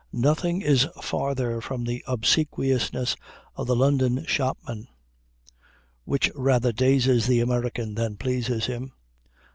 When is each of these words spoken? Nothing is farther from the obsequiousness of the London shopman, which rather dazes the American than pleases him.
Nothing 0.11 0.63
is 0.63 0.87
farther 0.99 1.61
from 1.61 1.83
the 1.83 2.03
obsequiousness 2.07 3.15
of 3.55 3.67
the 3.67 3.75
London 3.75 4.25
shopman, 4.25 4.87
which 6.05 6.31
rather 6.33 6.71
dazes 6.71 7.27
the 7.27 7.39
American 7.39 7.93
than 7.93 8.17
pleases 8.17 8.65
him. 8.65 8.93